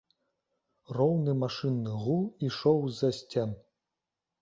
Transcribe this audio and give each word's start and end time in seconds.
Роўны 0.97 1.35
машынны 1.43 1.91
гул 2.07 2.25
ішоў 2.51 2.83
з-за 2.97 3.15
сцен. 3.23 3.57